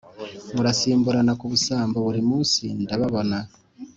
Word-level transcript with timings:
Murasimburana 0.55 1.33
ku 1.39 1.45
busambo 1.51 1.97
burimunsi 2.05 2.63
ndababona 2.83 3.37